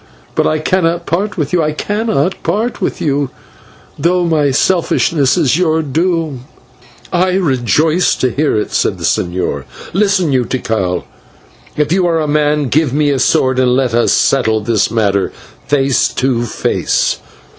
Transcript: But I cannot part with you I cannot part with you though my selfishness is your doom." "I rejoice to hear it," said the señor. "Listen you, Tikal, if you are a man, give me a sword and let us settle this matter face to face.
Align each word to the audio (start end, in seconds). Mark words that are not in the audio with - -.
But 0.33 0.47
I 0.47 0.57
cannot 0.57 1.05
part 1.05 1.37
with 1.37 1.53
you 1.53 1.61
I 1.61 1.73
cannot 1.73 2.41
part 2.41 2.81
with 2.81 3.01
you 3.01 3.29
though 3.99 4.25
my 4.25 4.49
selfishness 4.49 5.37
is 5.37 5.59
your 5.59 5.83
doom." 5.83 6.45
"I 7.13 7.33
rejoice 7.35 8.15
to 8.15 8.31
hear 8.31 8.57
it," 8.59 8.71
said 8.71 8.97
the 8.97 9.03
señor. 9.03 9.65
"Listen 9.93 10.31
you, 10.31 10.43
Tikal, 10.43 11.03
if 11.77 11.91
you 11.91 12.07
are 12.07 12.19
a 12.19 12.27
man, 12.27 12.69
give 12.69 12.91
me 12.93 13.11
a 13.11 13.19
sword 13.19 13.59
and 13.59 13.75
let 13.75 13.93
us 13.93 14.11
settle 14.11 14.59
this 14.61 14.89
matter 14.89 15.31
face 15.67 16.07
to 16.07 16.45
face. 16.45 17.19